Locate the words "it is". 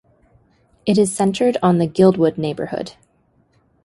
0.87-1.13